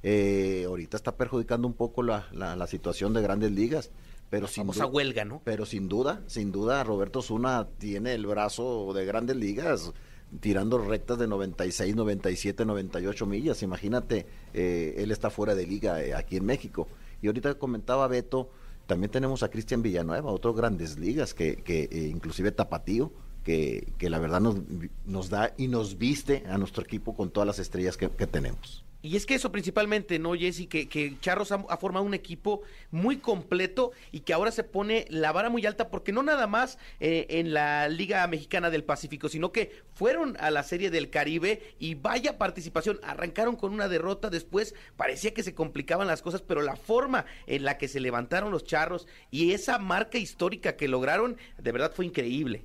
[0.02, 3.90] Eh, ahorita está perjudicando un poco la, la, situación de grandes ligas.
[4.30, 5.40] Pero sin a huelga, ¿no?
[5.44, 9.92] Pero sin duda, sin duda, Roberto Zuna tiene el brazo de grandes ligas
[10.40, 13.62] tirando rectas de 96, 97, 98 millas.
[13.62, 16.88] Imagínate, eh, él está fuera de liga eh, aquí en México.
[17.22, 18.50] Y ahorita comentaba Beto,
[18.86, 23.12] también tenemos a Cristian Villanueva, otro grandes ligas, que, que eh, inclusive Tapatío,
[23.44, 24.56] que, que, la verdad nos,
[25.04, 28.84] nos da y nos viste a nuestro equipo con todas las estrellas que tenemos.
[29.06, 30.66] Y es que eso principalmente, ¿no, Jesse?
[30.68, 35.30] Que, que Charros ha, formado un equipo muy completo y que ahora se pone la
[35.30, 39.52] vara muy alta porque no nada más eh, en la Liga Mexicana del Pacífico, sino
[39.52, 42.98] que fueron a la Serie del Caribe y vaya participación.
[43.04, 47.64] Arrancaron con una derrota, después parecía que se complicaban las cosas, pero la forma en
[47.64, 52.06] la que se levantaron los Charros y esa marca histórica que lograron, de verdad fue
[52.06, 52.64] increíble.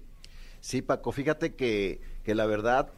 [0.60, 2.92] Sí, Paco, fíjate que, que la verdad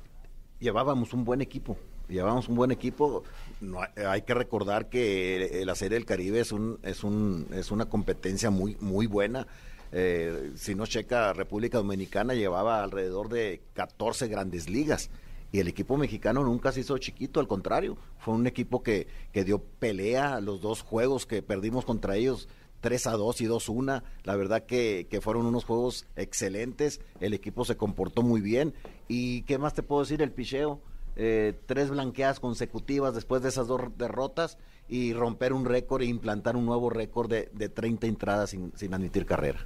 [0.62, 1.78] llevábamos un buen equipo
[2.10, 3.24] llevamos un buen equipo.
[3.62, 7.86] No, hay que recordar que la Serie del Caribe es un es un es una
[7.86, 9.48] competencia muy buena.
[9.96, 15.12] Eh, si no checa República Dominicana llevaba alrededor de 14 grandes ligas
[15.52, 19.08] y el equipo mexicano nunca se hizo chiquito, al contrario, fue un equipo que,
[19.46, 22.50] dio pelea los dos juegos que perdimos contra ellos.
[22.82, 24.04] 3 a 2 y 2 1.
[24.24, 27.00] La verdad que, que, fueron unos juegos excelentes.
[27.22, 28.74] El equipo se comportó muy bien.
[29.08, 30.24] ¿Y qué más te puedo decir?
[30.24, 30.82] El picheo
[31.16, 36.56] eh, tres blanqueadas consecutivas después de esas dos derrotas y romper un récord e implantar
[36.56, 39.66] un nuevo récord de, de 30 entradas sin, sin admitir carrera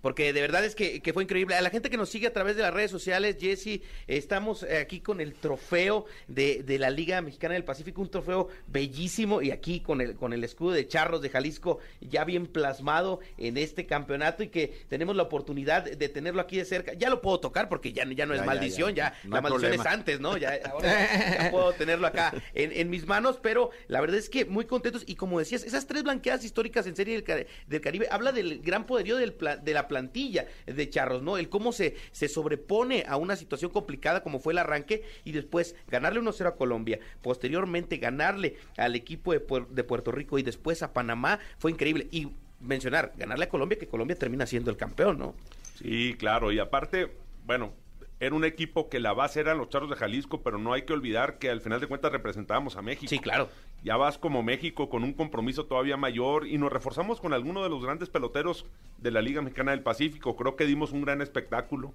[0.00, 1.54] porque de verdad es que, fue increíble.
[1.54, 5.00] A la gente que nos sigue a través de las redes sociales, Jesse, estamos aquí
[5.00, 9.80] con el trofeo de, de, la Liga Mexicana del Pacífico, un trofeo bellísimo y aquí
[9.80, 14.42] con el, con el escudo de Charros de Jalisco ya bien plasmado en este campeonato
[14.42, 16.92] y que tenemos la oportunidad de tenerlo aquí de cerca.
[16.94, 20.20] Ya lo puedo tocar porque ya, ya no es maldición, ya, la maldición es antes,
[20.20, 20.36] ¿no?
[20.36, 25.02] Ya, ahora puedo tenerlo acá en, mis manos, pero la verdad es que muy contentos
[25.06, 28.86] y como decías, esas tres blanqueadas históricas en serie del, del Caribe habla del gran
[28.86, 31.38] poderío del, de la plantilla de Charros, ¿no?
[31.38, 35.74] El cómo se, se sobrepone a una situación complicada como fue el arranque y después
[35.88, 40.92] ganarle 1-0 a Colombia, posteriormente ganarle al equipo de, de Puerto Rico y después a
[40.92, 42.08] Panamá, fue increíble.
[42.10, 42.28] Y
[42.60, 45.34] mencionar, ganarle a Colombia, que Colombia termina siendo el campeón, ¿no?
[45.76, 47.12] Sí, claro, y aparte,
[47.44, 47.72] bueno,
[48.20, 50.92] era un equipo que la base eran los Charros de Jalisco, pero no hay que
[50.92, 53.08] olvidar que al final de cuentas representábamos a México.
[53.08, 53.48] Sí, claro.
[53.84, 57.70] Ya vas como México con un compromiso todavía mayor y nos reforzamos con alguno de
[57.70, 58.66] los grandes peloteros
[58.98, 60.34] de la Liga Mexicana del Pacífico.
[60.36, 61.92] Creo que dimos un gran espectáculo.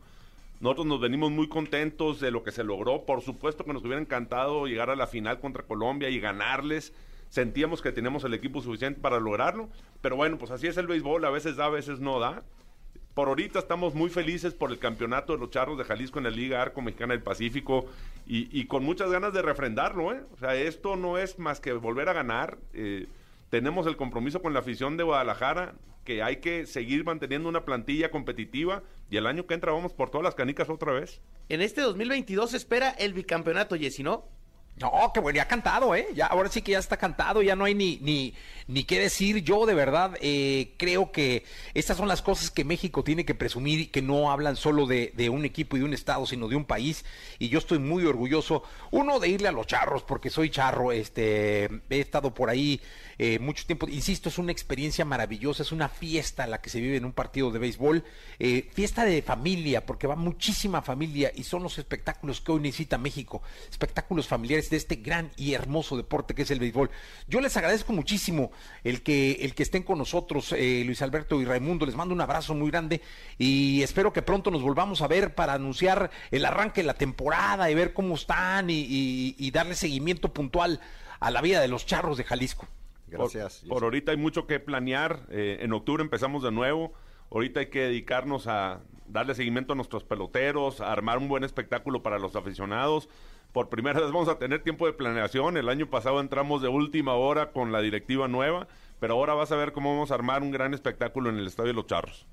[0.62, 3.06] Nosotros nos venimos muy contentos de lo que se logró.
[3.06, 6.94] Por supuesto que nos hubiera encantado llegar a la final contra Colombia y ganarles.
[7.28, 9.68] Sentíamos que teníamos el equipo suficiente para lograrlo.
[10.02, 11.26] Pero bueno, pues así es el béisbol.
[11.26, 12.44] A veces da, a veces no da.
[13.14, 16.32] Por ahorita estamos muy felices por el campeonato de los Charros de Jalisco en la
[16.32, 17.86] Liga Arco Mexicana del Pacífico
[18.26, 20.14] y, con muchas ganas de refrendarlo.
[20.14, 20.24] ¿eh?
[20.34, 22.58] O sea, esto no es más que volver a ganar.
[22.74, 23.08] Eh,
[23.52, 28.10] tenemos el compromiso con la afición de Guadalajara, que hay que seguir manteniendo una plantilla
[28.10, 31.22] competitiva y el año que entra vamos por todas las canicas otra vez.
[31.50, 34.26] En este 2022 se espera el bicampeonato, Jessy, ¿no?
[34.76, 36.08] No, qué bueno, ya cantado, ¿eh?
[36.16, 38.34] Ya, ahora sí que ya está cantado, ya no hay ni, ni,
[38.68, 39.44] ni qué decir.
[39.44, 43.80] Yo de verdad eh, creo que estas son las cosas que México tiene que presumir
[43.80, 46.56] y que no hablan solo de, de, un equipo y de un estado, sino de
[46.56, 47.06] un país.
[47.38, 51.66] Y yo estoy muy orgulloso, uno, de irle a los charros, porque soy charro, este,
[51.92, 52.82] he estado por ahí
[53.20, 53.88] eh, mucho tiempo.
[53.88, 57.52] Insisto, es una experiencia maravillosa, es una fiesta la que se vive en un partido
[57.52, 58.04] de béisbol,
[58.40, 62.98] eh, fiesta de familia, porque va muchísima familia y son los espectáculos que hoy necesita
[62.98, 66.90] México, espectáculos familiares de este gran y hermoso deporte que es el béisbol.
[67.28, 68.52] Yo les agradezco muchísimo
[68.84, 72.22] el que, el que estén con nosotros, eh, Luis Alberto y Raimundo, les mando un
[72.22, 73.02] abrazo muy grande
[73.38, 77.70] y espero que pronto nos volvamos a ver para anunciar el arranque de la temporada
[77.70, 80.80] y ver cómo están y, y, y darle seguimiento puntual
[81.20, 82.68] a la vida de los charros de Jalisco.
[83.08, 83.60] Gracias.
[83.60, 85.22] Por, por, ahorita hay mucho que planear.
[85.30, 86.94] Eh, en octubre empezamos de nuevo.
[87.32, 92.04] Ahorita hay que dedicarnos a darle seguimiento a nuestros peloteros, a armar un buen espectáculo
[92.04, 93.10] para los aficionados.
[93.54, 95.58] Por primera vez vamos a tener tiempo de planeación.
[95.58, 98.68] El año pasado entramos de última hora con la directiva nueva,
[99.00, 101.68] pero ahora vas a ver cómo vamos a armar un gran espectáculo en el Estadio
[101.68, 102.26] de los Charros.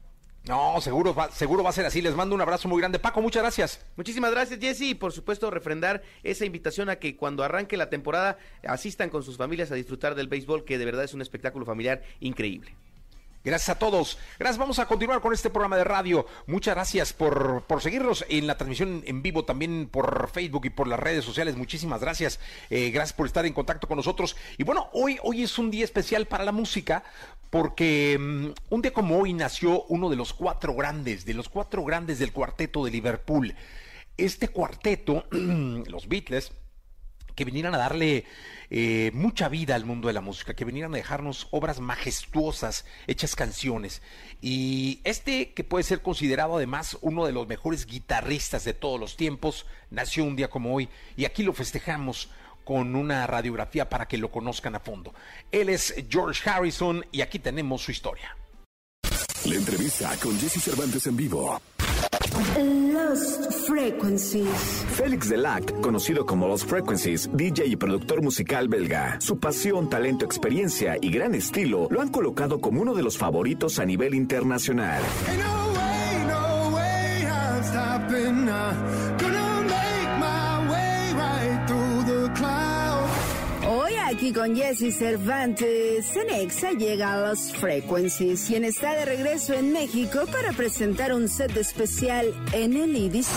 [0.48, 2.00] No, seguro va, seguro va a ser así.
[2.00, 2.98] Les mando un abrazo muy grande.
[2.98, 3.85] Paco, muchas gracias.
[3.96, 4.80] Muchísimas gracias, Jesse.
[4.80, 9.37] Y por supuesto, refrendar esa invitación a que cuando arranque la temporada asistan con sus
[9.37, 12.74] familias a disfrutar del béisbol, que de verdad es un espectáculo familiar increíble.
[13.42, 14.18] Gracias a todos.
[14.38, 14.59] Gracias.
[14.59, 16.26] Vamos a continuar con este programa de radio.
[16.46, 20.87] Muchas gracias por, por seguirnos en la transmisión en vivo, también por Facebook y por
[20.87, 21.57] las redes sociales.
[21.57, 22.38] Muchísimas gracias.
[22.68, 24.37] Eh, gracias por estar en contacto con nosotros.
[24.59, 27.03] Y bueno, hoy, hoy es un día especial para la música
[27.48, 31.83] porque um, un día como hoy nació uno de los cuatro grandes, de los cuatro
[31.85, 33.55] grandes del cuarteto de Liverpool.
[34.18, 36.53] Este cuarteto, los Beatles,
[37.40, 38.26] que vinieran a darle
[38.68, 43.35] eh, mucha vida al mundo de la música, que vinieran a dejarnos obras majestuosas, hechas
[43.35, 44.03] canciones.
[44.42, 49.16] Y este, que puede ser considerado además uno de los mejores guitarristas de todos los
[49.16, 52.29] tiempos, nació un día como hoy y aquí lo festejamos
[52.62, 55.14] con una radiografía para que lo conozcan a fondo.
[55.50, 58.37] Él es George Harrison y aquí tenemos su historia.
[59.46, 61.59] La entrevista con Jesse Cervantes en vivo.
[62.92, 64.85] Lost Frequencies.
[64.94, 69.20] Félix Delac, conocido como Lost Frequencies, DJ y productor musical belga.
[69.20, 73.79] Su pasión, talento, experiencia y gran estilo lo han colocado como uno de los favoritos
[73.79, 75.03] a nivel internacional.
[75.29, 75.37] Hoy
[84.20, 90.26] aquí con Jesse Cervantes, Cenexa llega a Lost Frequencies, quien está de regreso en México
[90.30, 93.30] para presentar un set especial en el IDIS.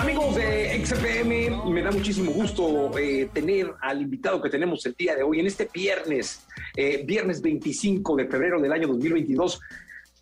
[0.00, 5.16] Amigos de XFM, me da muchísimo gusto eh, tener al invitado que tenemos el día
[5.16, 9.60] de hoy, en este viernes, eh, viernes 25 de febrero del año 2022.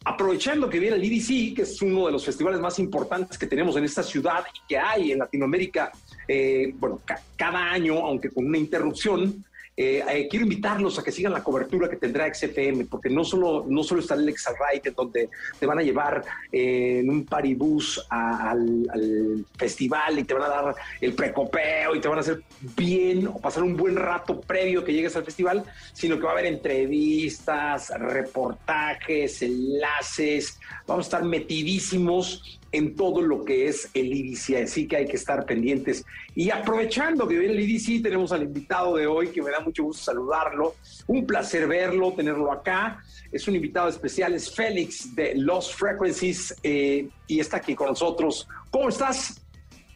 [0.05, 3.77] Aprovechando que viene el EDC, que es uno de los festivales más importantes que tenemos
[3.77, 5.91] en esta ciudad y que hay en Latinoamérica,
[6.29, 9.45] eh, bueno, ca cada año, aunque con una interrupción,
[9.79, 13.67] eh, eh, quiero invitarlos a que sigan la cobertura que tendrá XFM, porque no solo,
[13.69, 18.89] no solo está el Ride, donde te van a llevar eh, en un paribús al,
[18.91, 22.43] al, festival y te van a dar el precopeo y te van a hacer
[22.75, 26.33] bien o pasar un buen rato previo que llegues al festival, sino que va a
[26.33, 34.65] haber entrevistas, reportajes, enlaces, vamos a estar metidísimos en todo lo que es el IDC,
[34.65, 36.05] así que hay que estar pendientes.
[36.35, 39.85] Y aprovechando que viene el IDC, tenemos al invitado de hoy, que me da mucho
[39.85, 40.75] gusto saludarlo,
[41.07, 43.03] un placer verlo, tenerlo acá.
[43.33, 48.47] Es un invitado especial, es Félix de Lost Frequencies eh, y está aquí con nosotros.
[48.71, 49.41] ¿Cómo estás?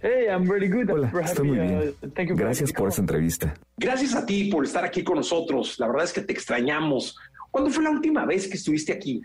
[0.01, 0.91] Hey, I'm really good.
[0.91, 1.95] Hola, estoy muy bien.
[2.03, 3.55] Uh, Gracias por esta entrevista.
[3.77, 5.79] Gracias a ti por estar aquí con nosotros.
[5.79, 7.19] La verdad es que te extrañamos.
[7.51, 9.21] ¿Cuándo fue la última vez que estuviste aquí?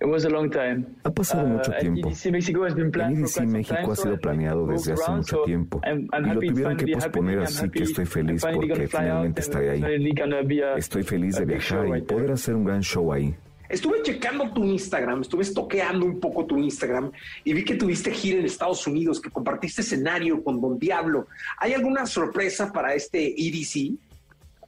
[0.00, 0.86] It was a long time.
[1.04, 2.08] Ha pasado Uh, mucho tiempo.
[2.08, 2.64] El EDC México
[3.92, 8.06] ha sido planeado desde hace mucho tiempo y lo tuvieron que posponer, así que estoy
[8.06, 10.12] feliz porque finalmente estaré ahí.
[10.76, 13.34] Estoy feliz de viajar y poder hacer un gran show ahí.
[13.68, 17.12] Estuve checando tu Instagram, estuve estoqueando un poco tu Instagram
[17.44, 21.28] y vi que tuviste gira en Estados Unidos, que compartiste escenario con Don Diablo.
[21.58, 23.92] ¿Hay alguna sorpresa para este EDC?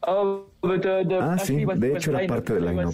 [0.04, 2.92] Oh, the, ah, sí, de hecho era parte del line-up.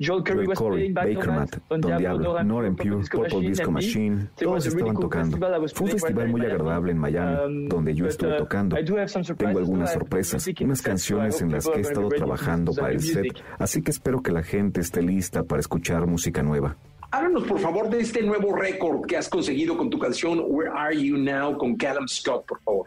[0.00, 5.38] Joel Curry, Corey, Baker Matt, Don Diablo, Norm Pure, Purple Disco Machine, todos estaban tocando.
[5.72, 8.76] Fue un festival muy agradable en Miami, donde yo estuve tocando.
[8.76, 13.80] Tengo algunas sorpresas, unas canciones en las que he estado trabajando para el set, así
[13.80, 16.76] que espero que la gente esté lista para escuchar música nueva.
[17.10, 20.94] Háblanos por favor de este nuevo récord que has conseguido con tu canción Where Are
[20.94, 22.86] You Now con Callum Scott, por favor.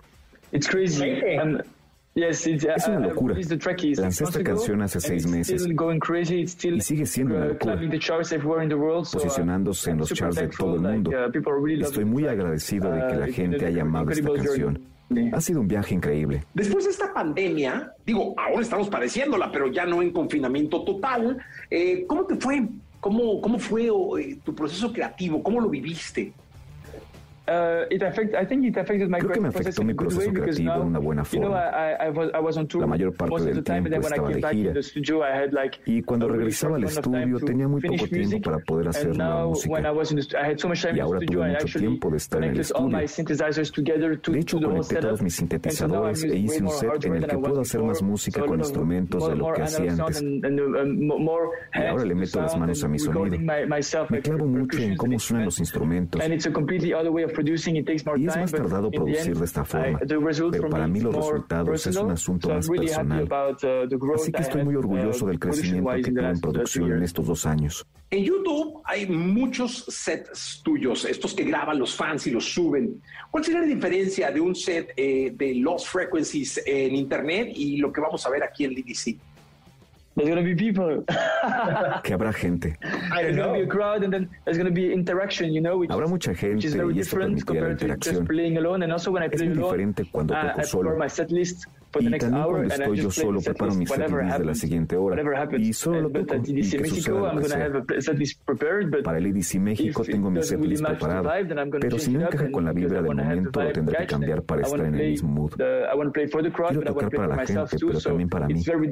[0.52, 1.18] It's crazy.
[2.14, 3.36] Es una locura.
[3.36, 7.80] Lancé esta canción hace seis meses y sigue siendo una locura,
[9.14, 11.12] posicionándose en los charts de todo el mundo.
[11.82, 14.82] Estoy muy agradecido de que la gente haya amado esta canción.
[15.34, 16.44] Ha sido un viaje increíble.
[16.54, 21.38] Después de esta pandemia, digo, ahora estamos padeciéndola, pero ya no en confinamiento total.
[21.70, 22.66] Eh, ¿Cómo te fue?
[23.02, 25.44] ¿Cómo, cómo fue eh, tu proceso creativo?
[25.44, 26.32] ¿Cómo lo viviste?
[29.20, 31.60] Creo que me afectó mi proceso creativo en una buena forma.
[32.82, 34.74] La mayor parte del tiempo estaba de gira
[35.86, 39.70] y cuando regresaba al estudio tenía muy poco tiempo para poder hacer nueva música.
[40.96, 42.98] Y ahora tuve mucho tiempo de estar en el estudio.
[44.32, 47.82] De hecho, conecté todos mis sintetizadores e hice un set en el que puedo hacer
[47.84, 50.22] más música con instrumentos de lo que hacía antes.
[51.74, 53.26] Y ahora le meto las manos a mi sonido.
[54.10, 56.22] Me clavo mucho en cómo suenan los instrumentos.
[57.44, 62.12] Y es más tardado producir de esta forma, pero para mí los resultados es un
[62.12, 63.28] asunto más personal.
[64.16, 67.86] Así que estoy muy orgulloso del crecimiento que tuve en producción en estos dos años.
[68.10, 73.02] En YouTube hay muchos sets tuyos, estos que graban los fans y los suben.
[73.30, 77.92] ¿Cuál sería la diferencia de un set eh, de Lost Frequencies en Internet y lo
[77.94, 79.31] que vamos a ver aquí en DDC?
[80.16, 81.04] there's gonna be people.
[82.04, 82.76] que habrá gente.
[83.12, 85.78] There's gonna be a crowd and then there's gonna be interaction, you know.
[85.78, 87.18] Which habrá mucha gente which is very y esto.
[87.18, 90.98] To just playing alone and also when I play alone, cuando ah, toco uh, solo.
[90.98, 91.66] My set list,
[92.00, 95.22] y también cuando estoy yo solo, preparo mis setlists de la siguiente hora
[95.58, 97.42] y solo lo toco y que suceda lo
[97.86, 98.02] que
[98.46, 101.30] pues, Para el EDC México tengo mi setlist preparado,
[101.80, 104.80] pero si no encaja con la vibra del momento, lo tendré que cambiar para estar
[104.80, 105.52] en el mismo mood.
[105.52, 108.62] Quiero tocar para la gente, pero también para mí.
[108.62, 108.88] Es muy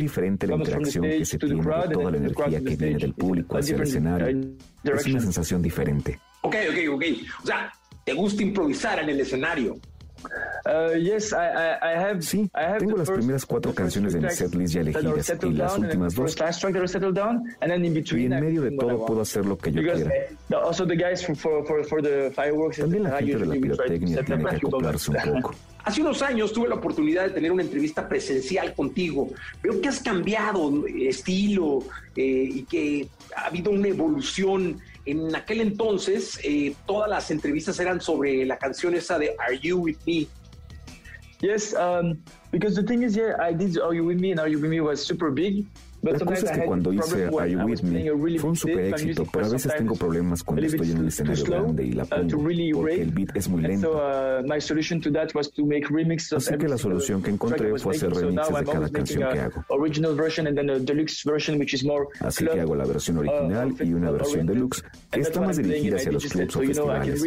[0.00, 3.76] diferente la interacción que se tiene de toda la energía que viene del público hacia
[3.76, 4.40] el escenario.
[4.84, 6.20] Es una sensación diferente.
[6.42, 7.04] Ok, ok, ok.
[7.42, 7.72] O sea,
[8.04, 9.76] te gusta improvisar en el escenario.
[12.22, 16.34] Sí, tengo las primeras cuatro canciones de mi setlist ya elegidas y las últimas dos.
[18.16, 20.10] Y en medio de todo puedo hacer lo que yo quiera.
[22.82, 25.54] También la gente de la pirotecnia tiene que acoplarse un poco.
[25.86, 29.28] Hace unos años tuve la oportunidad de tener una entrevista presencial contigo.
[29.62, 31.78] Veo que has cambiado eh, estilo
[32.16, 38.00] eh, y que ha habido una evolución en aquel entonces, eh, todas las entrevistas eran
[38.00, 40.26] sobre la canción esa de Are You With Me.
[41.40, 42.18] Yes, um,
[42.50, 44.70] because the thing is, yeah, I did Are You With Me, and Are You With
[44.70, 45.66] Me was super big.
[46.02, 49.48] La cosa es que cuando hice I With Me fue un super éxito, pero a
[49.48, 52.38] veces tengo problemas cuando estoy en un escenario grande y la pongo
[52.72, 54.00] porque el beat es muy lento.
[56.36, 59.64] Así que la solución que encontré fue hacer remixes de cada canción que hago.
[62.20, 66.12] Así que hago la versión original y una versión deluxe que está más dirigida hacia
[66.12, 67.24] los clubs o festivales.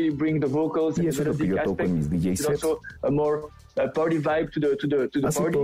[1.04, 2.62] Y eso es lo que yo toco en mis DJ sets
[3.94, 4.60] party vibe to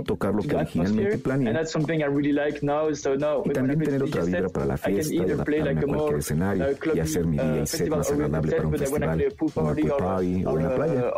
[0.04, 1.48] tocar lo que originalmente planeé.
[1.48, 4.76] And that's something I really like now, so y también tener otra vibra para la
[4.76, 8.78] fiesta, adaptarme a cualquier escenario y hacer mi día y set más agradable para un
[8.78, 11.12] festival, una pool party o una playa.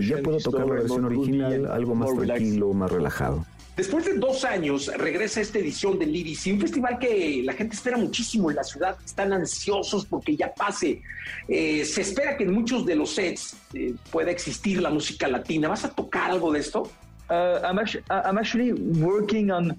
[0.00, 3.44] Y ya puedo tocar la versión original, algo más tranquilo, más relajado.
[3.80, 7.96] Después de dos años regresa esta edición del Iris, un festival que la gente espera
[7.96, 11.00] muchísimo en la ciudad, están ansiosos porque ya pase.
[11.48, 15.68] Eh, se espera que en muchos de los sets eh, pueda existir la música latina.
[15.68, 16.90] ¿Vas a tocar algo de esto?
[17.30, 19.74] Uh, uh, I'm actually working on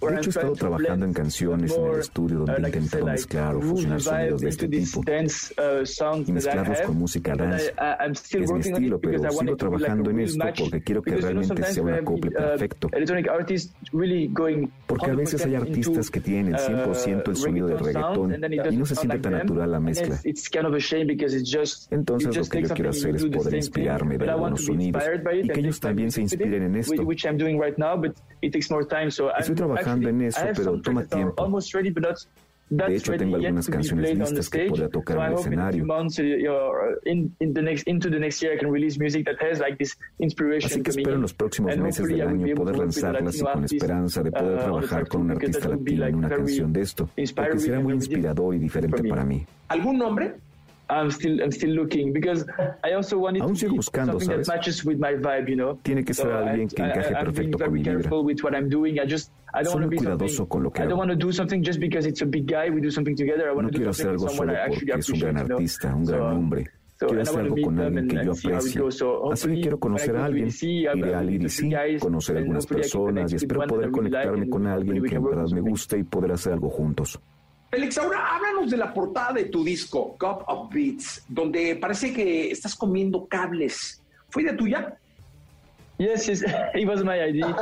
[0.00, 4.00] de hecho, estado trabajando en canciones en el estudio donde he intentado mezclar o fusionar
[4.00, 5.02] sonidos de este tipo
[6.26, 7.72] y mezclarlos con música dance.
[8.42, 12.30] Es mi estilo, pero sigo trabajando en esto porque quiero que realmente sea un acople
[12.30, 12.88] perfecto.
[14.86, 18.34] Porque a veces hay artistas que tienen 100% el sonido del reggaetón
[18.72, 20.18] y no se siente tan natural la mezcla.
[21.90, 25.02] Entonces lo que yo quiero hacer es poder inspirarme de algunos sonidos
[25.42, 27.02] y que ellos también se inspiren en esto.
[28.40, 31.34] Estoy trabajando en eso, pero toma tiempo.
[32.72, 35.86] De hecho, tengo algunas canciones listas que podría tocar en el escenario.
[40.64, 44.32] Así que espero en los próximos meses del año poder lanzarlas y con esperanza de
[44.32, 47.92] poder uh, trabajar con un artista latino en una canción de esto, porque será muy
[47.92, 49.44] inspirador y diferente para mí.
[49.68, 50.34] ¿Algún nombre?
[50.92, 52.44] I'm still I'm still looking because
[52.84, 54.46] I also wanted Aún sigo buscando, something ¿sabes?
[54.46, 55.78] that matches with my vibe, you know.
[55.82, 58.00] Tiene que ser alguien que encaje perfecto con mi vibra.
[58.00, 58.98] careful with what I'm doing.
[59.00, 60.92] I just I don't Soy want to muy be cuidadoso con lo que I don't
[60.92, 60.98] hago.
[60.98, 62.68] want to do something just because it's a big guy.
[62.70, 63.48] We do something together.
[63.48, 65.94] I want No to do quiero hacer something algo solo porque es un gran artista,
[65.94, 66.70] un gran hombre.
[66.98, 68.24] Quiero hacer algo con alguien que
[68.74, 68.90] yo.
[68.92, 70.48] So Así que quiero conocer a alguien.
[70.60, 75.14] Iré I'll al IDC, conocer and algunas personas y espero poder conectarme con alguien que
[75.16, 77.18] en verdad me guste y poder hacer algo juntos.
[77.72, 82.50] Félix, ahora háblanos de la portada de tu disco, Cup of Beats, donde parece que
[82.50, 84.02] estás comiendo cables.
[84.28, 84.98] ¿Fue de tuya?
[86.02, 86.42] Yes, yes,
[86.74, 87.46] it was my idea.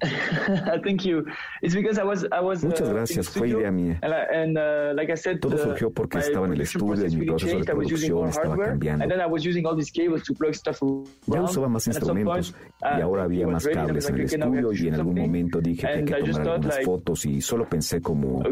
[0.84, 1.24] Thank you.
[1.62, 2.62] It's because I was, I was.
[2.62, 3.98] Muchas uh, gracias, fue idea mía.
[4.02, 7.06] And, I, and uh, like I said, Todo the- surgió porque estaba en el estudio
[7.06, 7.70] y mi proceso de changed.
[7.70, 9.04] I was using producción estaba cambiando.
[9.04, 10.82] And then I was using all these cables to plug stuff
[11.26, 14.88] Ya usaba más instrumentos point, y uh, ahora había más cables en el estudio y
[14.88, 17.68] en algún momento dije que hay And que tomar thought, algunas like, fotos y solo
[17.68, 18.42] pensé como.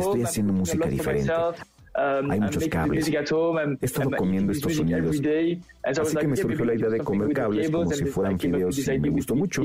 [0.00, 1.32] Estoy haciendo música diferente.
[2.00, 3.08] Um, Hay muchos cables.
[3.08, 5.20] He estado I'm comiendo estos sonidos.
[5.84, 9.10] Así que me surgió la idea de comer cables como si fueran fideos y me
[9.10, 9.62] gustó mucho.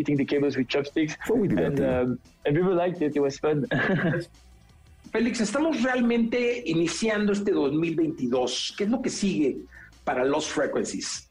[1.26, 2.02] Fue muy And, divertido.
[2.02, 3.16] um, and people liked it.
[3.16, 3.66] It was fun.
[5.14, 8.74] Félix, estamos realmente iniciando este 2022.
[8.78, 9.58] ¿Qué es lo que sigue
[10.04, 11.30] para Lost Frequencies?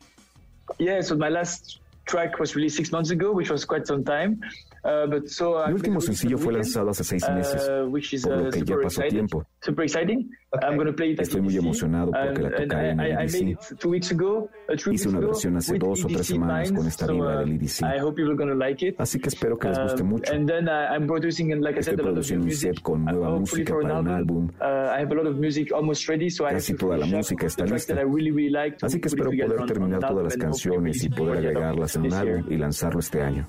[0.78, 4.40] yeah, so my last track was released six months ago, which was quite some time.
[4.84, 8.22] Uh, but so Mi I'm último sencillo fue lanzado hace seis meses, uh, which is
[8.22, 9.10] por uh, lo que ya super pasó exciting.
[9.10, 9.46] tiempo.
[9.62, 10.30] Super exciting.
[10.62, 13.18] I'm going to play it at Estoy muy emocionado porque la tocaré en I, el
[13.18, 13.58] EDC.
[13.82, 17.80] uh, Hice una versión hace dos o tres semanas con esta vibra uh, del EDC.
[17.82, 18.94] I hope people are going to like it.
[19.00, 20.32] Así que espero que les guste Um, mucho.
[20.32, 22.74] And then uh, I'm producing, and like I Estoy produciendo un music.
[22.74, 24.14] set con uh, nueva música para un album.
[24.14, 24.44] álbum.
[24.60, 26.98] Uh, I have a lot of music almost ready, so I have Casi to toda
[26.98, 27.94] la música está lista.
[27.94, 30.78] that I really, really like to Así que espero poder terminar todas las canciones y
[30.78, 32.36] release it poder agregarlas en un this year.
[32.36, 33.48] álbum y lanzarlo este año.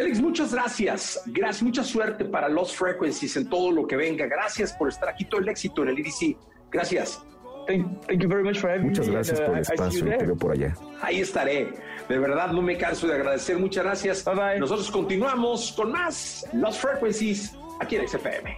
[0.00, 1.20] Félix, muchas gracias.
[1.26, 4.26] Gracias, mucha suerte para Lost Frequencies en todo lo que venga.
[4.26, 6.36] Gracias por estar aquí, todo el éxito en el EDC.
[6.70, 7.22] Gracias.
[7.66, 9.12] Thank, thank you very much for having Muchas me.
[9.12, 10.74] gracias and, por uh, el espacio y te veo por allá.
[11.02, 11.74] Ahí estaré.
[12.08, 13.58] De verdad, no me canso de agradecer.
[13.58, 14.24] Muchas gracias.
[14.24, 14.58] Bye, bye.
[14.58, 18.56] Nosotros continuamos con más Lost Frequencies aquí en XFM.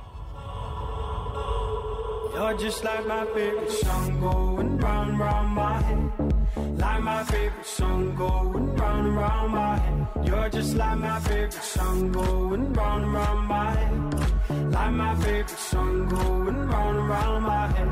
[2.34, 6.21] You're just like my favorite song going round and round my head.
[6.92, 10.08] Like my favorite song going round and round my head.
[10.24, 14.14] You're just like my favorite song going round and round my head.
[14.72, 17.88] Like my favorite song going round and round my head.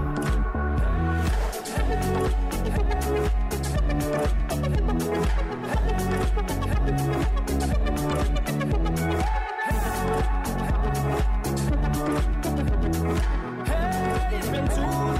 [13.66, 15.19] Hey, it's been too long.